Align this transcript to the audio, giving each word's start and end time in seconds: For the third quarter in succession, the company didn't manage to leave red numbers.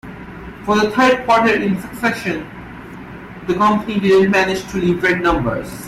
For 0.63 0.75
the 0.79 0.89
third 0.89 1.25
quarter 1.27 1.53
in 1.53 1.79
succession, 1.79 2.49
the 3.45 3.53
company 3.53 3.99
didn't 3.99 4.31
manage 4.31 4.67
to 4.71 4.77
leave 4.79 5.03
red 5.03 5.21
numbers. 5.21 5.69